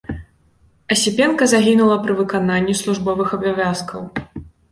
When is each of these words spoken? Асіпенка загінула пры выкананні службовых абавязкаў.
Асіпенка 0.95 1.43
загінула 1.51 1.97
пры 2.07 2.17
выкананні 2.21 2.77
службовых 2.81 3.37
абавязкаў. 3.39 4.01